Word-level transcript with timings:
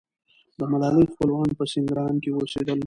د 0.59 0.61
ملالۍ 0.71 1.05
خپلوان 1.13 1.49
په 1.57 1.63
سینګران 1.71 2.15
کې 2.23 2.29
اوسېدل. 2.33 2.79